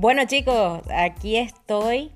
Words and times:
Bueno 0.00 0.26
chicos, 0.26 0.82
aquí 0.94 1.38
estoy 1.38 2.12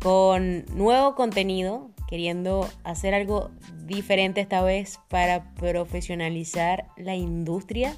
con 0.00 0.64
nuevo 0.74 1.14
contenido, 1.14 1.90
queriendo 2.08 2.66
hacer 2.82 3.12
algo 3.12 3.50
diferente 3.84 4.40
esta 4.40 4.62
vez 4.62 4.98
para 5.08 5.52
profesionalizar 5.52 6.86
la 6.96 7.14
industria 7.14 7.94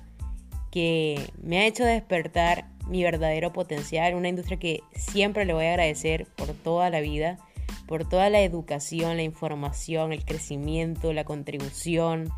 que 0.72 1.30
me 1.40 1.58
ha 1.58 1.66
hecho 1.66 1.84
despertar 1.84 2.66
mi 2.88 3.04
verdadero 3.04 3.52
potencial, 3.52 4.16
una 4.16 4.28
industria 4.28 4.58
que 4.58 4.80
siempre 4.92 5.44
le 5.44 5.52
voy 5.52 5.66
a 5.66 5.70
agradecer 5.70 6.26
por 6.34 6.48
toda 6.48 6.90
la 6.90 7.00
vida, 7.00 7.38
por 7.86 8.08
toda 8.08 8.28
la 8.28 8.40
educación, 8.40 9.16
la 9.16 9.22
información, 9.22 10.12
el 10.12 10.24
crecimiento, 10.24 11.12
la 11.12 11.22
contribución, 11.22 12.30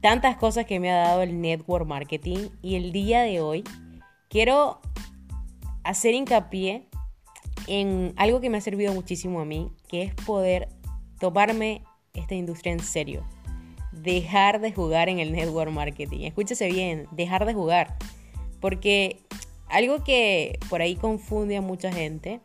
tantas 0.00 0.36
cosas 0.36 0.66
que 0.66 0.78
me 0.78 0.92
ha 0.92 0.98
dado 0.98 1.22
el 1.22 1.40
network 1.40 1.84
marketing. 1.84 2.50
Y 2.62 2.76
el 2.76 2.92
día 2.92 3.22
de 3.22 3.40
hoy 3.40 3.64
quiero 4.28 4.80
hacer 5.84 6.14
hincapié 6.14 6.88
en 7.66 8.12
algo 8.16 8.40
que 8.40 8.50
me 8.50 8.58
ha 8.58 8.60
servido 8.60 8.92
muchísimo 8.92 9.40
a 9.40 9.44
mí, 9.44 9.70
que 9.88 10.02
es 10.02 10.14
poder 10.14 10.68
tomarme 11.20 11.82
esta 12.14 12.34
industria 12.34 12.72
en 12.72 12.80
serio. 12.80 13.24
Dejar 13.92 14.60
de 14.60 14.72
jugar 14.72 15.08
en 15.08 15.20
el 15.20 15.32
network 15.32 15.70
marketing. 15.70 16.22
Escúchese 16.22 16.68
bien, 16.68 17.06
dejar 17.12 17.46
de 17.46 17.54
jugar. 17.54 17.96
Porque 18.60 19.22
algo 19.68 20.02
que 20.02 20.58
por 20.68 20.82
ahí 20.82 20.96
confunde 20.96 21.56
a 21.56 21.60
mucha 21.60 21.92
gente, 21.92 22.40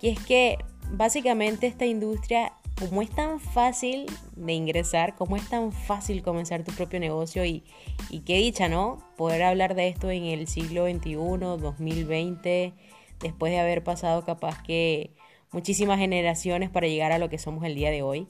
que 0.00 0.10
es 0.10 0.20
que 0.20 0.58
básicamente 0.92 1.66
esta 1.66 1.84
industria, 1.84 2.52
como 2.78 3.02
es 3.02 3.10
tan 3.10 3.40
fácil 3.40 4.06
de 4.36 4.52
ingresar, 4.52 5.16
como 5.16 5.36
es 5.36 5.48
tan 5.48 5.72
fácil 5.72 6.22
comenzar 6.22 6.64
tu 6.64 6.72
propio 6.72 7.00
negocio 7.00 7.44
y, 7.44 7.64
y 8.10 8.20
qué 8.20 8.36
dicha, 8.36 8.68
¿no? 8.68 9.02
Poder 9.16 9.42
hablar 9.42 9.74
de 9.74 9.88
esto 9.88 10.10
en 10.10 10.24
el 10.24 10.46
siglo 10.46 10.86
XXI, 10.86 11.14
2020 11.14 12.74
después 13.20 13.52
de 13.52 13.58
haber 13.58 13.82
pasado 13.82 14.24
capaz 14.24 14.62
que 14.62 15.10
muchísimas 15.50 15.98
generaciones 15.98 16.70
para 16.70 16.86
llegar 16.86 17.12
a 17.12 17.18
lo 17.18 17.28
que 17.28 17.38
somos 17.38 17.64
el 17.64 17.74
día 17.74 17.90
de 17.90 18.02
hoy. 18.02 18.26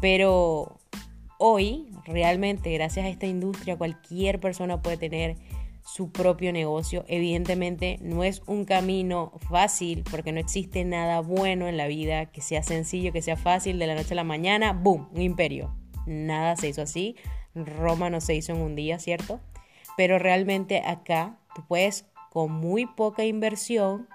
Pero 0.00 0.78
hoy, 1.38 1.88
realmente, 2.04 2.72
gracias 2.72 3.06
a 3.06 3.08
esta 3.08 3.26
industria, 3.26 3.76
cualquier 3.76 4.40
persona 4.40 4.80
puede 4.80 4.96
tener 4.96 5.36
su 5.94 6.12
propio 6.12 6.52
negocio. 6.52 7.04
Evidentemente 7.08 7.98
no 8.02 8.24
es 8.24 8.42
un 8.46 8.64
camino 8.64 9.32
fácil 9.48 10.04
porque 10.10 10.32
no 10.32 10.40
existe 10.40 10.84
nada 10.84 11.20
bueno 11.20 11.66
en 11.66 11.76
la 11.76 11.86
vida 11.86 12.26
que 12.26 12.40
sea 12.40 12.62
sencillo, 12.62 13.12
que 13.12 13.22
sea 13.22 13.36
fácil 13.36 13.78
de 13.78 13.86
la 13.86 13.94
noche 13.94 14.12
a 14.12 14.16
la 14.16 14.24
mañana, 14.24 14.72
¡boom! 14.72 15.08
Un 15.12 15.22
imperio. 15.22 15.74
Nada 16.06 16.56
se 16.56 16.68
hizo 16.68 16.82
así. 16.82 17.16
Roma 17.54 18.10
no 18.10 18.20
se 18.20 18.34
hizo 18.34 18.52
en 18.52 18.60
un 18.60 18.76
día, 18.76 18.98
¿cierto? 18.98 19.40
Pero 19.96 20.18
realmente 20.18 20.82
acá 20.84 21.38
tú 21.54 21.64
puedes 21.66 22.06
con 22.30 22.52
muy 22.52 22.86
poca 22.86 23.24
inversión 23.24 24.06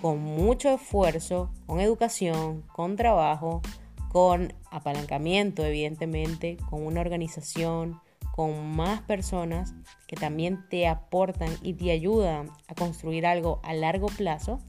con 0.00 0.18
mucho 0.18 0.74
esfuerzo, 0.74 1.50
con 1.66 1.80
educación, 1.80 2.62
con 2.72 2.96
trabajo, 2.96 3.62
con 4.10 4.54
apalancamiento, 4.70 5.64
evidentemente, 5.64 6.56
con 6.68 6.84
una 6.84 7.00
organización, 7.00 8.00
con 8.34 8.74
más 8.74 9.00
personas 9.02 9.74
que 10.06 10.16
también 10.16 10.68
te 10.68 10.86
aportan 10.86 11.50
y 11.62 11.74
te 11.74 11.90
ayudan 11.90 12.50
a 12.68 12.74
construir 12.74 13.26
algo 13.26 13.60
a 13.62 13.74
largo 13.74 14.06
plazo, 14.06 14.60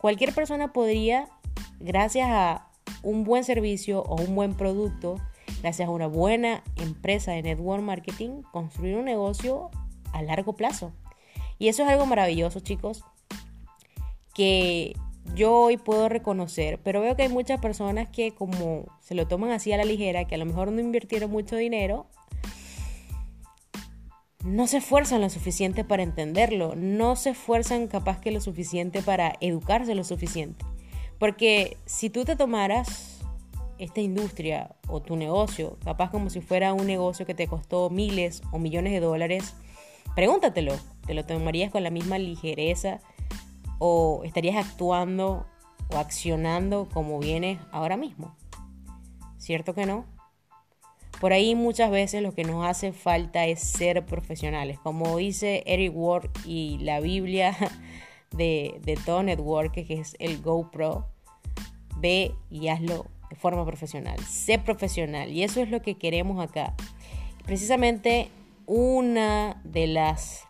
cualquier 0.00 0.34
persona 0.34 0.72
podría, 0.72 1.28
gracias 1.80 2.28
a 2.30 2.68
un 3.02 3.24
buen 3.24 3.44
servicio 3.44 4.02
o 4.02 4.20
un 4.20 4.34
buen 4.34 4.54
producto, 4.54 5.16
gracias 5.60 5.88
a 5.88 5.92
una 5.92 6.06
buena 6.06 6.62
empresa 6.76 7.32
de 7.32 7.42
network 7.42 7.82
marketing, 7.82 8.42
construir 8.52 8.96
un 8.96 9.04
negocio 9.04 9.70
a 10.12 10.22
largo 10.22 10.54
plazo. 10.54 10.92
Y 11.58 11.68
eso 11.68 11.82
es 11.82 11.88
algo 11.88 12.06
maravilloso, 12.06 12.60
chicos, 12.60 13.04
que 14.34 14.94
yo 15.34 15.52
hoy 15.54 15.76
puedo 15.76 16.08
reconocer, 16.08 16.80
pero 16.82 17.00
veo 17.00 17.16
que 17.16 17.22
hay 17.22 17.28
muchas 17.28 17.60
personas 17.60 18.08
que 18.08 18.32
como 18.32 18.86
se 19.00 19.14
lo 19.14 19.26
toman 19.26 19.50
así 19.50 19.72
a 19.72 19.76
la 19.76 19.84
ligera, 19.84 20.24
que 20.24 20.36
a 20.36 20.38
lo 20.38 20.46
mejor 20.46 20.72
no 20.72 20.80
invirtieron 20.80 21.30
mucho 21.30 21.56
dinero, 21.56 22.06
no 24.44 24.66
se 24.66 24.78
esfuerzan 24.78 25.20
lo 25.20 25.30
suficiente 25.30 25.84
para 25.84 26.02
entenderlo, 26.02 26.74
no 26.76 27.16
se 27.16 27.30
esfuerzan 27.30 27.88
capaz 27.88 28.20
que 28.20 28.30
lo 28.30 28.40
suficiente 28.40 29.02
para 29.02 29.34
educarse 29.40 29.94
lo 29.94 30.04
suficiente. 30.04 30.64
Porque 31.18 31.76
si 31.86 32.10
tú 32.10 32.24
te 32.24 32.36
tomaras 32.36 33.20
esta 33.78 34.00
industria 34.00 34.76
o 34.86 35.00
tu 35.00 35.16
negocio, 35.16 35.76
capaz 35.84 36.10
como 36.10 36.30
si 36.30 36.40
fuera 36.40 36.72
un 36.72 36.86
negocio 36.86 37.26
que 37.26 37.34
te 37.34 37.48
costó 37.48 37.90
miles 37.90 38.42
o 38.52 38.58
millones 38.58 38.92
de 38.92 39.00
dólares, 39.00 39.54
pregúntatelo, 40.14 40.74
¿te 41.06 41.14
lo 41.14 41.24
tomarías 41.24 41.70
con 41.70 41.82
la 41.82 41.90
misma 41.90 42.18
ligereza? 42.18 43.00
o 43.78 44.22
estarías 44.24 44.56
actuando 44.56 45.46
o 45.90 45.96
accionando 45.96 46.88
como 46.92 47.18
vienes 47.18 47.58
ahora 47.72 47.96
mismo? 47.96 48.36
¿Cierto 49.38 49.74
que 49.74 49.86
no? 49.86 50.04
Por 51.20 51.32
ahí 51.32 51.54
muchas 51.54 51.90
veces 51.90 52.22
lo 52.22 52.32
que 52.32 52.44
nos 52.44 52.64
hace 52.64 52.92
falta 52.92 53.46
es 53.46 53.60
ser 53.60 54.06
profesionales. 54.06 54.78
Como 54.78 55.16
dice 55.16 55.64
Eric 55.66 55.92
Ward 55.94 56.30
y 56.44 56.78
la 56.78 57.00
Biblia 57.00 57.56
de, 58.30 58.80
de 58.84 58.96
todo 58.96 59.22
network, 59.22 59.72
que 59.72 59.94
es 59.94 60.16
el 60.20 60.40
GoPro, 60.40 61.06
ve 61.96 62.34
y 62.50 62.68
hazlo 62.68 63.06
de 63.30 63.36
forma 63.36 63.64
profesional. 63.64 64.18
Sé 64.20 64.58
profesional. 64.58 65.30
Y 65.32 65.42
eso 65.42 65.60
es 65.60 65.70
lo 65.70 65.82
que 65.82 65.96
queremos 65.96 66.42
acá. 66.42 66.74
Precisamente 67.44 68.28
una 68.66 69.60
de 69.64 69.86
las 69.86 70.44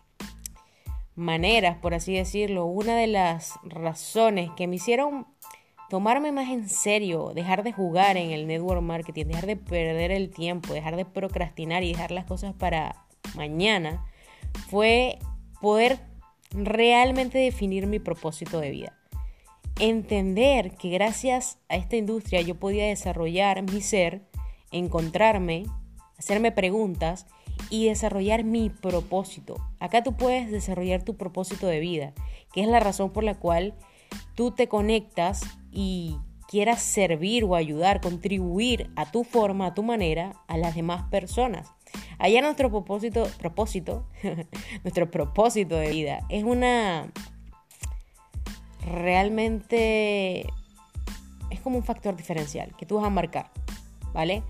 maneras, 1.15 1.77
por 1.79 1.95
así 1.95 2.15
decirlo, 2.15 2.67
una 2.67 2.97
de 2.97 3.07
las 3.07 3.55
razones 3.65 4.51
que 4.57 4.67
me 4.67 4.77
hicieron 4.77 5.27
tomarme 5.89 6.33
más 6.33 6.49
en 6.49 6.69
serio, 6.69 7.33
dejar 7.35 7.63
de 7.63 7.73
jugar 7.73 8.17
en 8.17 8.31
el 8.31 8.47
network 8.47 8.83
marketing, 8.83 9.27
dejar 9.27 9.47
de 9.47 9.57
perder 9.57 10.11
el 10.11 10.31
tiempo, 10.31 10.75
dejar 10.75 10.97
de 10.97 11.05
procrastinar 11.05 11.83
y 11.83 11.93
dejar 11.93 12.11
las 12.11 12.27
cosas 12.27 12.55
para 12.55 13.07
mañana, 13.35 14.05
fue 14.69 15.19
poder 15.61 15.99
realmente 16.51 17.39
definir 17.39 17.87
mi 17.87 17.99
propósito 17.99 18.61
de 18.61 18.71
vida. 18.71 18.99
Entender 19.81 20.73
que 20.73 20.91
gracias 20.91 21.59
a 21.69 21.77
esta 21.77 21.97
industria 21.97 22.41
yo 22.41 22.57
podía 22.57 22.87
desarrollar 22.87 23.63
mi 23.63 23.81
ser, 23.81 24.23
encontrarme, 24.73 25.65
hacerme 26.19 26.53
preguntas 26.53 27.27
y 27.71 27.87
desarrollar 27.87 28.45
mi 28.45 28.71
propósito. 28.71 29.57
Acá 29.79 30.03
tú 30.03 30.17
puedes 30.17 30.51
desarrollar 30.51 31.03
tu 31.03 31.17
propósito 31.17 31.67
de 31.67 31.81
vida, 31.81 32.13
que 32.53 32.63
es 32.63 32.69
la 32.69 32.81
razón 32.81 33.11
por 33.11 33.25
la 33.25 33.35
cual 33.35 33.75
tú 34.35 34.51
te 34.51 34.69
conectas 34.69 35.43
y 35.71 36.17
quieras 36.49 36.83
servir 36.83 37.45
o 37.45 37.55
ayudar, 37.55 38.01
contribuir 38.01 38.91
a 38.97 39.11
tu 39.11 39.25
forma, 39.25 39.67
a 39.67 39.75
tu 39.75 39.83
manera, 39.83 40.33
a 40.47 40.57
las 40.57 40.75
demás 40.75 41.05
personas. 41.11 41.71
Allá 42.19 42.43
nuestro 42.43 42.71
propósito, 42.71 43.29
propósito, 43.39 44.07
nuestro 44.83 45.11
propósito 45.11 45.77
de 45.77 45.91
vida 45.91 46.21
es 46.29 46.45
una 46.45 47.13
realmente 48.85 50.47
es 51.51 51.61
como 51.61 51.77
un 51.77 51.85
factor 51.85 52.17
diferencial 52.17 52.75
que 52.77 52.87
tú 52.87 52.97
vas 52.97 53.05
a 53.05 53.11
marcar, 53.11 53.51
¿vale? 54.13 54.43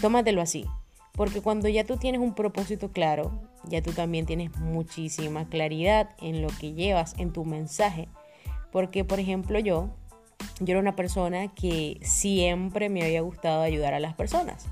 Tómatelo 0.00 0.42
así. 0.42 0.66
Porque 1.12 1.40
cuando 1.40 1.68
ya 1.68 1.84
tú 1.84 1.96
tienes 1.96 2.20
un 2.20 2.34
propósito 2.34 2.92
claro, 2.92 3.32
ya 3.64 3.80
tú 3.82 3.92
también 3.92 4.26
tienes 4.26 4.54
muchísima 4.58 5.48
claridad 5.48 6.10
en 6.20 6.42
lo 6.42 6.48
que 6.48 6.74
llevas 6.74 7.14
en 7.18 7.32
tu 7.32 7.44
mensaje. 7.44 8.08
Porque, 8.76 9.04
por 9.04 9.18
ejemplo, 9.20 9.58
yo, 9.58 9.88
yo 10.60 10.72
era 10.72 10.80
una 10.80 10.96
persona 10.96 11.48
que 11.54 11.98
siempre 12.02 12.90
me 12.90 13.02
había 13.02 13.22
gustado 13.22 13.62
ayudar 13.62 13.94
a 13.94 14.00
las 14.00 14.12
personas, 14.12 14.66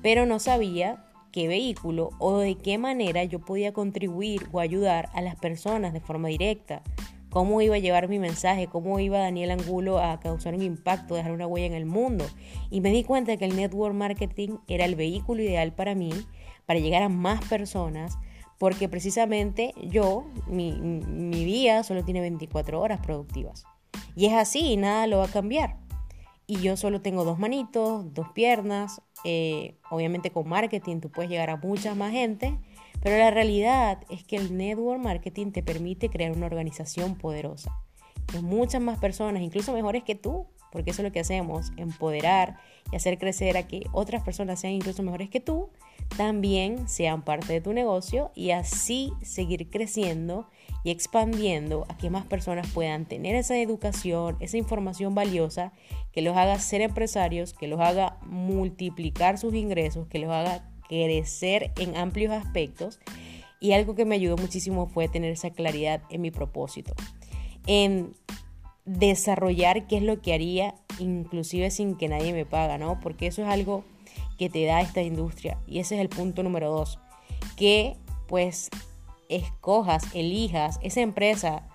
pero 0.00 0.24
no 0.24 0.38
sabía 0.38 1.04
qué 1.30 1.46
vehículo 1.46 2.08
o 2.18 2.38
de 2.38 2.54
qué 2.54 2.78
manera 2.78 3.22
yo 3.24 3.40
podía 3.40 3.74
contribuir 3.74 4.48
o 4.50 4.60
ayudar 4.60 5.10
a 5.12 5.20
las 5.20 5.36
personas 5.36 5.92
de 5.92 6.00
forma 6.00 6.28
directa 6.28 6.82
cómo 7.28 7.60
iba 7.60 7.74
a 7.74 7.80
llevar 7.80 8.08
mi 8.08 8.18
mensaje, 8.18 8.66
cómo 8.66 8.98
iba 8.98 9.18
Daniel 9.18 9.50
Angulo 9.50 9.98
a 9.98 10.20
causar 10.20 10.54
un 10.54 10.62
impacto, 10.62 11.14
dejar 11.14 11.32
una 11.32 11.46
huella 11.46 11.66
en 11.66 11.74
el 11.74 11.84
mundo. 11.84 12.24
Y 12.70 12.80
me 12.80 12.90
di 12.90 13.04
cuenta 13.04 13.36
que 13.36 13.44
el 13.44 13.56
network 13.56 13.94
marketing 13.94 14.56
era 14.68 14.86
el 14.86 14.94
vehículo 14.94 15.42
ideal 15.42 15.74
para 15.74 15.94
mí, 15.94 16.12
para 16.64 16.80
llegar 16.80 17.02
a 17.02 17.10
más 17.10 17.44
personas, 17.44 18.16
porque 18.60 18.88
precisamente 18.88 19.74
yo, 19.82 20.26
mi, 20.46 20.72
mi 20.72 21.44
día 21.44 21.82
solo 21.82 22.04
tiene 22.04 22.20
24 22.20 22.80
horas 22.80 23.00
productivas. 23.00 23.64
Y 24.14 24.26
es 24.26 24.34
así, 24.34 24.76
nada 24.76 25.08
lo 25.08 25.18
va 25.18 25.24
a 25.24 25.28
cambiar. 25.28 25.78
Y 26.46 26.60
yo 26.60 26.76
solo 26.76 27.00
tengo 27.00 27.24
dos 27.24 27.40
manitos, 27.40 28.14
dos 28.14 28.28
piernas. 28.34 29.02
Eh, 29.24 29.76
obviamente 29.90 30.30
con 30.30 30.48
marketing 30.48 31.00
tú 31.00 31.10
puedes 31.10 31.30
llegar 31.30 31.50
a 31.50 31.56
mucha 31.56 31.94
más 31.94 32.12
gente 32.12 32.58
pero 33.02 33.16
la 33.16 33.30
realidad 33.30 34.02
es 34.10 34.24
que 34.24 34.36
el 34.36 34.56
network 34.56 35.00
marketing 35.00 35.52
te 35.52 35.62
permite 35.62 36.10
crear 36.10 36.32
una 36.32 36.46
organización 36.46 37.16
poderosa. 37.16 37.74
Que 38.26 38.40
muchas 38.40 38.82
más 38.82 38.98
personas, 38.98 39.42
incluso 39.42 39.72
mejores 39.72 40.04
que 40.04 40.14
tú, 40.14 40.46
porque 40.72 40.90
eso 40.90 41.02
es 41.02 41.08
lo 41.08 41.12
que 41.12 41.20
hacemos, 41.20 41.72
empoderar 41.76 42.58
y 42.92 42.96
hacer 42.96 43.18
crecer 43.18 43.56
a 43.56 43.66
que 43.66 43.84
otras 43.92 44.22
personas 44.22 44.60
sean 44.60 44.72
incluso 44.74 45.02
mejores 45.02 45.30
que 45.30 45.40
tú, 45.40 45.70
también 46.16 46.88
sean 46.88 47.22
parte 47.22 47.52
de 47.52 47.60
tu 47.60 47.72
negocio 47.72 48.30
y 48.34 48.50
así 48.50 49.12
seguir 49.22 49.70
creciendo 49.70 50.48
y 50.82 50.90
expandiendo 50.90 51.86
a 51.88 51.96
que 51.96 52.10
más 52.10 52.26
personas 52.26 52.68
puedan 52.72 53.06
tener 53.06 53.34
esa 53.34 53.58
educación, 53.58 54.36
esa 54.40 54.56
información 54.56 55.14
valiosa 55.14 55.72
que 56.12 56.22
los 56.22 56.36
haga 56.36 56.58
ser 56.58 56.80
empresarios, 56.80 57.52
que 57.52 57.68
los 57.68 57.80
haga 57.80 58.18
multiplicar 58.22 59.38
sus 59.38 59.54
ingresos, 59.54 60.06
que 60.08 60.18
los 60.18 60.30
haga 60.30 60.68
crecer 60.88 61.72
en 61.78 61.96
amplios 61.96 62.32
aspectos. 62.32 62.98
Y 63.60 63.72
algo 63.72 63.94
que 63.94 64.06
me 64.06 64.14
ayudó 64.14 64.36
muchísimo 64.36 64.86
fue 64.88 65.06
tener 65.06 65.32
esa 65.32 65.50
claridad 65.50 66.02
en 66.08 66.22
mi 66.22 66.30
propósito, 66.30 66.94
en 67.66 68.14
desarrollar 68.98 69.86
qué 69.86 69.98
es 69.98 70.02
lo 70.02 70.20
que 70.20 70.34
haría, 70.34 70.74
inclusive 70.98 71.70
sin 71.70 71.96
que 71.96 72.08
nadie 72.08 72.32
me 72.32 72.44
paga, 72.44 72.76
¿no? 72.76 72.98
Porque 73.00 73.28
eso 73.28 73.42
es 73.42 73.48
algo 73.48 73.84
que 74.36 74.50
te 74.50 74.64
da 74.64 74.80
esta 74.80 75.02
industria. 75.02 75.58
Y 75.66 75.78
ese 75.78 75.94
es 75.94 76.00
el 76.00 76.08
punto 76.08 76.42
número 76.42 76.70
dos. 76.70 76.98
Que 77.56 77.96
pues 78.26 78.68
escojas, 79.28 80.04
elijas 80.14 80.80
esa 80.82 81.00
empresa 81.02 81.68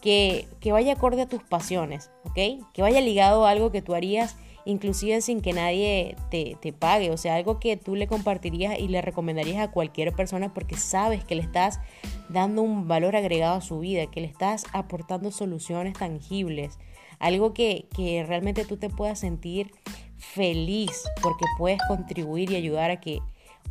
que, 0.00 0.48
que, 0.60 0.72
vaya 0.72 0.94
acorde 0.94 1.22
a 1.22 1.28
tus 1.28 1.42
pasiones, 1.42 2.10
¿ok? 2.24 2.64
Que 2.72 2.82
vaya 2.82 3.00
ligado 3.00 3.46
a 3.46 3.50
algo 3.50 3.70
que 3.70 3.82
tú 3.82 3.94
harías 3.94 4.36
inclusive 4.66 5.20
sin 5.22 5.40
que 5.40 5.52
nadie 5.52 6.16
te, 6.30 6.58
te, 6.60 6.72
pague, 6.72 7.10
o 7.10 7.16
sea, 7.16 7.36
algo 7.36 7.58
que 7.58 7.76
tú 7.76 7.94
le 7.94 8.06
compartirías 8.06 8.78
y 8.78 8.88
le 8.88 9.00
recomendarías 9.00 9.66
a 9.66 9.70
cualquier 9.70 10.12
persona 10.12 10.52
porque 10.52 10.76
sabes 10.76 11.24
que 11.24 11.36
le 11.36 11.42
estás 11.42 11.80
dando 12.28 12.60
un 12.62 12.88
valor 12.88 13.16
agregado 13.16 13.54
a 13.54 13.60
su 13.62 13.78
vida, 13.78 14.10
que 14.10 14.20
le 14.20 14.26
estás 14.26 14.64
aportando 14.72 15.30
soluciones 15.30 15.94
tangibles, 15.94 16.78
algo 17.20 17.54
que, 17.54 17.86
que 17.96 18.24
realmente 18.26 18.64
tú 18.64 18.76
te 18.76 18.90
puedas 18.90 19.20
sentir 19.20 19.72
feliz 20.18 21.04
porque 21.22 21.44
puedes 21.56 21.78
contribuir 21.88 22.50
y 22.50 22.56
ayudar 22.56 22.90
a 22.90 23.00
que 23.00 23.20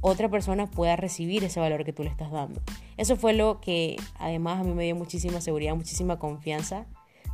otra 0.01 0.29
persona 0.29 0.67
pueda 0.67 0.95
recibir 0.95 1.43
ese 1.43 1.59
valor 1.59 1.83
que 1.83 1.93
tú 1.93 2.03
le 2.03 2.09
estás 2.09 2.31
dando. 2.31 2.61
Eso 2.97 3.17
fue 3.17 3.33
lo 3.33 3.59
que 3.59 3.97
además 4.17 4.61
a 4.61 4.63
mí 4.63 4.73
me 4.73 4.83
dio 4.85 4.95
muchísima 4.95 5.41
seguridad, 5.41 5.75
muchísima 5.75 6.19
confianza, 6.19 6.85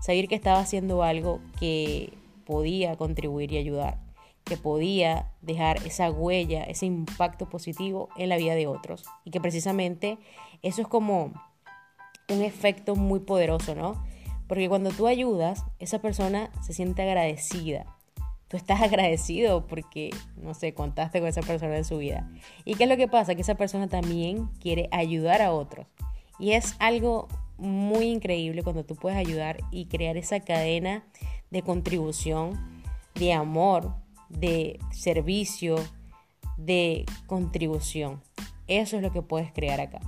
saber 0.01 0.27
que 0.27 0.35
estaba 0.35 0.59
haciendo 0.59 1.03
algo 1.03 1.39
que 1.59 2.13
podía 2.51 2.97
contribuir 2.97 3.53
y 3.53 3.57
ayudar, 3.57 3.97
que 4.43 4.57
podía 4.57 5.31
dejar 5.41 5.77
esa 5.87 6.11
huella, 6.11 6.63
ese 6.65 6.85
impacto 6.85 7.47
positivo 7.47 8.09
en 8.17 8.27
la 8.27 8.35
vida 8.35 8.55
de 8.55 8.67
otros. 8.67 9.05
Y 9.23 9.31
que 9.31 9.39
precisamente 9.39 10.17
eso 10.61 10.81
es 10.81 10.87
como 10.89 11.31
un 12.27 12.41
efecto 12.41 12.97
muy 12.97 13.21
poderoso, 13.21 13.73
¿no? 13.73 14.03
Porque 14.47 14.67
cuando 14.67 14.89
tú 14.89 15.07
ayudas, 15.07 15.63
esa 15.79 15.99
persona 15.99 16.51
se 16.61 16.73
siente 16.73 17.03
agradecida 17.03 17.85
tú 18.49 18.57
estás 18.57 18.81
agradecido 18.81 19.65
porque, 19.65 20.09
no 20.35 20.53
sé, 20.53 20.73
contaste 20.73 21.21
con 21.21 21.29
esa 21.29 21.39
persona 21.39 21.77
en 21.77 21.85
su 21.85 21.99
vida. 21.99 22.29
¿Y 22.65 22.75
qué 22.75 22.83
es 22.83 22.89
lo 22.89 22.97
que 22.97 23.07
pasa? 23.07 23.33
Que 23.33 23.43
esa 23.43 23.55
persona 23.55 23.87
también 23.87 24.47
quiere 24.59 24.89
ayudar 24.91 25.41
a 25.41 25.53
otros. 25.53 25.87
Y 26.37 26.51
es 26.51 26.75
algo 26.79 27.29
muy 27.57 28.07
increíble 28.07 28.61
cuando 28.61 28.83
tú 28.83 28.95
puedes 28.95 29.17
ayudar 29.17 29.59
y 29.71 29.85
crear 29.85 30.17
esa 30.17 30.41
cadena 30.41 31.05
de 31.51 31.61
contribución, 31.61 32.81
de 33.15 33.33
amor, 33.33 33.93
de 34.29 34.79
servicio, 34.91 35.75
de 36.57 37.05
contribución. 37.27 38.21
Eso 38.67 38.95
es 38.97 39.03
lo 39.03 39.11
que 39.11 39.21
puedes 39.21 39.51
crear 39.51 39.79
acá. 39.81 39.99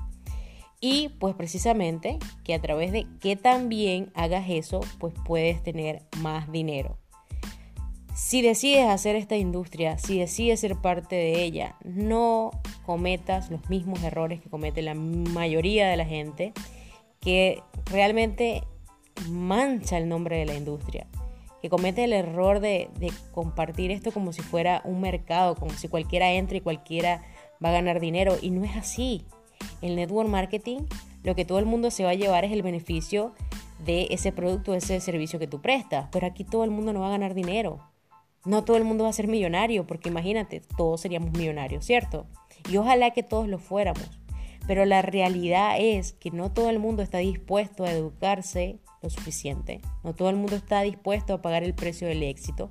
Y 0.80 1.10
pues 1.19 1.36
precisamente 1.36 2.19
que 2.44 2.54
a 2.54 2.62
través 2.62 2.92
de 2.92 3.07
que 3.22 3.36
también 3.36 4.12
hagas 4.16 4.45
eso, 4.50 4.81
pues 5.00 5.13
puedes 5.25 5.63
tener 5.63 6.04
más 6.19 6.51
dinero. 6.51 6.98
Si 8.13 8.42
decides 8.42 8.86
hacer 8.88 9.16
esta 9.16 9.38
industria, 9.38 9.98
si 9.98 10.19
decides 10.19 10.60
ser 10.60 10.75
parte 10.75 11.16
de 11.16 11.44
ella, 11.44 11.78
no 11.84 12.51
cometas 12.86 13.50
los 13.50 13.69
mismos 13.69 14.04
errores 14.04 14.42
que 14.42 14.50
comete 14.50 14.81
la 14.81 14.94
mayoría 14.94 15.88
de 15.88 15.98
la 15.98 16.06
gente, 16.06 16.54
que 17.22 17.63
realmente 17.86 18.63
mancha 19.30 19.98
el 19.98 20.10
nombre 20.10 20.38
de 20.38 20.45
la 20.45 20.56
industria, 20.56 21.07
que 21.63 21.69
comete 21.69 22.04
el 22.04 22.12
error 22.12 22.60
de, 22.60 22.89
compartir 23.31 23.89
esto 23.89 24.12
como 24.12 24.33
si 24.33 24.42
fuera 24.42 24.81
un 24.83 25.00
mercado, 25.00 25.56
como 25.56 25.71
si 25.71 25.88
cualquiera 25.88 26.30
entre 26.33 26.57
y 26.57 26.62
cualquiera 26.62 27.21
va 27.63 27.69
a 27.69 27.71
ganar 27.71 28.01
dinero. 28.01 28.36
Y 28.42 28.50
no 28.50 28.65
es 28.65 28.75
así. 28.75 29.24
El 29.81 29.95
network 29.95 30.27
marketing, 30.27 30.81
lo 31.24 31.36
que 31.36 31.45
todo 31.45 31.60
el 31.60 31.65
mundo 31.65 31.89
se 31.89 32.04
va 32.04 32.10
a 32.10 32.15
llevar 32.15 32.44
es 32.44 32.51
el 32.51 32.63
beneficio 32.63 33.31
de 33.86 34.07
ese 34.10 34.33
producto, 34.33 34.74
ese 34.74 35.00
servicio 35.00 35.39
que 35.39 35.48
tú 35.48 35.62
prestas. 35.62 36.10
Pero 36.12 36.27
aquí 36.27 36.44
todo 36.44 36.65
el 36.65 36.69
mundo 36.69 36.92
no 36.92 37.00
va 37.00 37.07
a 37.07 37.12
ganar 37.12 37.33
dinero. 37.33 37.80
No 38.44 38.66
todo 38.66 38.75
el 38.75 38.83
mundo 38.83 39.06
va 39.06 39.12
a 39.12 39.13
ser 39.13 39.30
millonario, 39.30 39.88
porque 39.88 40.09
imagínate, 40.09 40.62
todos 40.75 41.00
seríamos 41.00 41.31
millonarios, 41.31 41.86
¿cierto? 41.86 42.25
Y 42.69 42.75
ojalá 42.75 43.12
que 43.12 43.24
todos 43.24 43.48
lo 43.48 43.57
fuéramos. 43.57 44.09
Pero 44.68 44.86
la 44.86 45.01
realidad 45.01 45.75
es 45.80 46.13
que 46.13 46.31
no 46.31 46.51
todo 46.51 46.69
el 46.69 46.80
mundo 46.80 47.04
está 47.04 47.18
dispuesto 47.18 47.83
a 47.83 47.92
educarse 47.92 48.80
lo 49.01 49.10
suficiente. 49.10 49.81
No 50.04 50.13
todo 50.15 50.30
el 50.30 50.38
mundo 50.38 50.56
está 50.56 50.81
dispuesto 50.81 51.33
a 51.33 51.42
pagar 51.42 51.63
el 51.63 51.74
precio 51.74 52.07
del 52.07 52.24
éxito. 52.24 52.69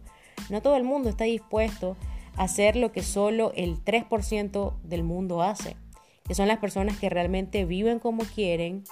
No 0.48 0.62
todo 0.62 0.76
el 0.76 0.84
mundo 0.84 1.10
está 1.10 1.24
dispuesto 1.24 1.96
a 2.36 2.44
hacer 2.44 2.76
lo 2.76 2.92
que 2.92 3.02
solo 3.02 3.52
el 3.54 3.84
3% 3.84 4.74
del 4.82 5.04
mundo 5.04 5.42
hace. 5.42 5.76
Que 6.26 6.34
son 6.34 6.48
las 6.48 6.58
personas 6.58 6.96
que 6.98 7.10
realmente 7.10 7.64
viven 7.66 7.98
como 7.98 8.22
quieren, 8.24 8.84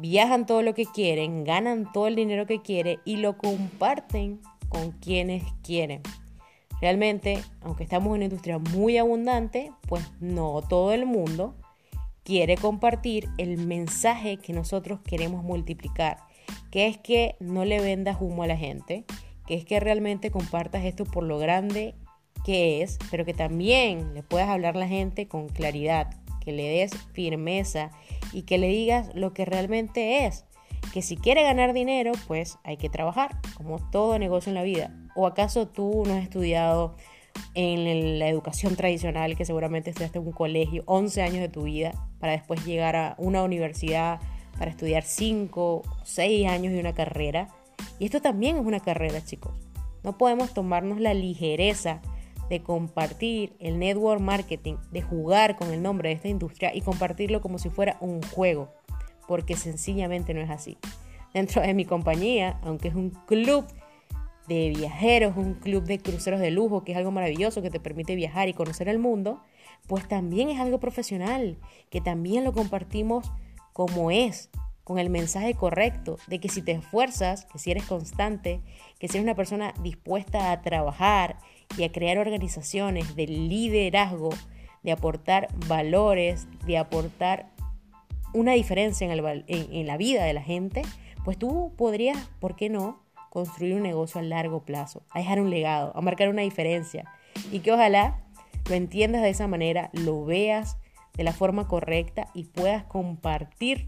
viajan 0.00 0.46
todo 0.46 0.62
lo 0.62 0.74
que 0.74 0.86
quieren, 0.86 1.44
ganan 1.44 1.92
todo 1.92 2.08
el 2.08 2.16
dinero 2.16 2.46
que 2.46 2.60
quieren 2.60 2.98
y 3.04 3.16
lo 3.16 3.38
comparten 3.38 4.40
con 4.68 4.92
quienes 4.92 5.44
quieren. 5.62 6.02
Realmente, 6.80 7.42
aunque 7.62 7.84
estamos 7.84 8.06
en 8.08 8.12
una 8.14 8.24
industria 8.24 8.58
muy 8.58 8.98
abundante, 8.98 9.72
pues 9.86 10.10
no 10.20 10.60
todo 10.68 10.92
el 10.92 11.06
mundo 11.06 11.54
quiere 12.24 12.56
compartir 12.56 13.28
el 13.38 13.58
mensaje 13.58 14.38
que 14.38 14.52
nosotros 14.52 15.00
queremos 15.00 15.44
multiplicar, 15.44 16.18
que 16.70 16.86
es 16.86 16.98
que 16.98 17.36
no 17.38 17.64
le 17.64 17.80
vendas 17.80 18.16
humo 18.20 18.42
a 18.42 18.46
la 18.46 18.56
gente, 18.56 19.04
que 19.46 19.54
es 19.54 19.64
que 19.64 19.78
realmente 19.78 20.30
compartas 20.30 20.84
esto 20.84 21.04
por 21.04 21.22
lo 21.22 21.38
grande 21.38 21.94
que 22.44 22.82
es, 22.82 22.98
pero 23.10 23.24
que 23.24 23.34
también 23.34 24.12
le 24.14 24.22
puedas 24.22 24.48
hablar 24.48 24.76
a 24.76 24.80
la 24.80 24.88
gente 24.88 25.28
con 25.28 25.48
claridad, 25.48 26.10
que 26.40 26.52
le 26.52 26.68
des 26.68 26.94
firmeza 27.12 27.90
y 28.32 28.42
que 28.42 28.58
le 28.58 28.68
digas 28.68 29.14
lo 29.14 29.32
que 29.32 29.44
realmente 29.44 30.26
es 30.26 30.44
que 30.92 31.02
si 31.02 31.16
quiere 31.16 31.42
ganar 31.42 31.72
dinero, 31.72 32.12
pues 32.28 32.58
hay 32.62 32.76
que 32.76 32.88
trabajar, 32.88 33.40
como 33.56 33.78
todo 33.90 34.18
negocio 34.18 34.50
en 34.50 34.54
la 34.54 34.62
vida. 34.62 34.94
¿O 35.16 35.26
acaso 35.26 35.66
tú 35.66 36.04
no 36.06 36.14
has 36.14 36.22
estudiado 36.22 36.94
en 37.54 38.18
la 38.18 38.28
educación 38.28 38.76
tradicional, 38.76 39.36
que 39.36 39.44
seguramente 39.44 39.90
estudiaste 39.90 40.18
en 40.18 40.26
un 40.26 40.32
colegio 40.32 40.82
11 40.86 41.22
años 41.22 41.40
de 41.40 41.48
tu 41.48 41.62
vida, 41.62 41.92
para 42.18 42.32
después 42.32 42.64
llegar 42.64 42.96
a 42.96 43.14
una 43.18 43.42
universidad 43.42 44.20
para 44.58 44.70
estudiar 44.70 45.02
5 45.02 45.74
o 45.76 45.82
6 46.04 46.48
años 46.48 46.72
de 46.72 46.80
una 46.80 46.94
carrera? 46.94 47.48
Y 47.98 48.06
esto 48.06 48.20
también 48.20 48.56
es 48.56 48.64
una 48.64 48.80
carrera, 48.80 49.24
chicos. 49.24 49.52
No 50.02 50.18
podemos 50.18 50.52
tomarnos 50.54 51.00
la 51.00 51.14
ligereza 51.14 52.00
de 52.50 52.62
compartir 52.62 53.54
el 53.58 53.78
network 53.78 54.20
marketing, 54.20 54.76
de 54.90 55.02
jugar 55.02 55.56
con 55.56 55.72
el 55.72 55.82
nombre 55.82 56.10
de 56.10 56.16
esta 56.16 56.28
industria 56.28 56.74
y 56.74 56.82
compartirlo 56.82 57.40
como 57.40 57.58
si 57.58 57.70
fuera 57.70 57.96
un 58.00 58.22
juego 58.22 58.70
porque 59.26 59.56
sencillamente 59.56 60.34
no 60.34 60.40
es 60.40 60.50
así. 60.50 60.78
Dentro 61.32 61.62
de 61.62 61.74
mi 61.74 61.84
compañía, 61.84 62.58
aunque 62.62 62.88
es 62.88 62.94
un 62.94 63.10
club 63.10 63.64
de 64.46 64.70
viajeros, 64.70 65.36
un 65.36 65.54
club 65.54 65.84
de 65.84 65.98
cruceros 65.98 66.40
de 66.40 66.50
lujo, 66.50 66.84
que 66.84 66.92
es 66.92 66.98
algo 66.98 67.10
maravilloso, 67.10 67.62
que 67.62 67.70
te 67.70 67.80
permite 67.80 68.14
viajar 68.14 68.48
y 68.48 68.54
conocer 68.54 68.88
el 68.88 68.98
mundo, 68.98 69.42
pues 69.86 70.06
también 70.08 70.48
es 70.48 70.60
algo 70.60 70.80
profesional, 70.80 71.58
que 71.90 72.00
también 72.00 72.44
lo 72.44 72.52
compartimos 72.52 73.30
como 73.72 74.10
es, 74.10 74.50
con 74.84 74.98
el 74.98 75.08
mensaje 75.08 75.54
correcto 75.54 76.18
de 76.26 76.38
que 76.38 76.50
si 76.50 76.62
te 76.62 76.72
esfuerzas, 76.72 77.46
que 77.46 77.58
si 77.58 77.70
eres 77.70 77.84
constante, 77.84 78.60
que 78.98 79.08
si 79.08 79.16
eres 79.16 79.24
una 79.24 79.34
persona 79.34 79.72
dispuesta 79.82 80.52
a 80.52 80.60
trabajar 80.60 81.38
y 81.78 81.84
a 81.84 81.92
crear 81.92 82.18
organizaciones 82.18 83.16
de 83.16 83.26
liderazgo, 83.26 84.30
de 84.82 84.92
aportar 84.92 85.48
valores, 85.66 86.46
de 86.66 86.76
aportar 86.76 87.50
una 88.34 88.52
diferencia 88.52 89.10
en, 89.10 89.86
la 89.86 89.96
vida 89.96 90.24
de 90.24 90.32
la 90.34 90.42
gente, 90.42 90.82
pues 91.24 91.38
tú 91.38 91.72
podrías, 91.76 92.18
¿por 92.38 92.54
qué 92.54 92.68
no?, 92.68 93.03
construir 93.34 93.74
un 93.74 93.82
negocio 93.82 94.18
a 94.18 94.24
largo 94.24 94.64
plazo, 94.64 95.02
a 95.10 95.18
dejar 95.18 95.40
un 95.40 95.50
legado, 95.50 95.92
a 95.94 96.00
marcar 96.00 96.30
una 96.30 96.40
diferencia. 96.40 97.04
Y 97.52 97.60
que 97.60 97.72
ojalá 97.72 98.24
lo 98.66 98.74
entiendas 98.74 99.20
de 99.20 99.28
esa 99.28 99.46
manera, 99.46 99.90
lo 99.92 100.24
veas 100.24 100.78
de 101.12 101.24
la 101.24 101.34
forma 101.34 101.68
correcta 101.68 102.28
y 102.32 102.44
puedas 102.44 102.84
compartir 102.84 103.84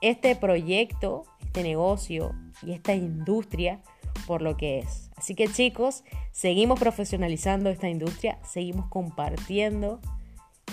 este 0.00 0.34
proyecto, 0.34 1.22
este 1.40 1.62
negocio 1.62 2.34
y 2.62 2.72
esta 2.72 2.94
industria 2.94 3.80
por 4.26 4.42
lo 4.42 4.56
que 4.56 4.80
es. 4.80 5.12
Así 5.16 5.36
que 5.36 5.46
chicos, 5.46 6.02
seguimos 6.32 6.80
profesionalizando 6.80 7.70
esta 7.70 7.88
industria, 7.88 8.40
seguimos 8.42 8.86
compartiendo 8.86 10.00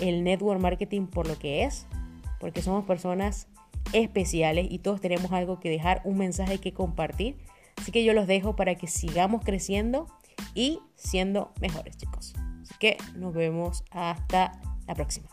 el 0.02 0.24
network 0.24 0.60
marketing 0.60 1.06
por 1.06 1.28
lo 1.28 1.38
que 1.38 1.64
es 1.64 1.86
porque 2.40 2.62
somos 2.62 2.86
personas 2.86 3.48
especiales 3.94 4.68
y 4.70 4.80
todos 4.80 5.02
tenemos 5.02 5.32
algo 5.32 5.60
que 5.60 5.70
dejar, 5.70 6.02
un 6.04 6.18
mensaje 6.18 6.60
que 6.60 6.74
compartir. 6.74 7.38
Así 7.88 7.94
que 7.94 8.04
yo 8.04 8.12
los 8.12 8.28
dejo 8.28 8.58
para 8.58 8.76
que 8.76 8.86
sigamos 8.86 9.46
creciendo 9.46 10.08
y 10.54 10.82
siendo 10.96 11.54
mejores, 11.62 11.96
chicos. 11.96 12.34
que 12.82 12.98
nos 13.16 13.34
vemos 13.34 13.86
hasta 13.92 14.60
la 14.86 14.94
próxima. 14.94 15.30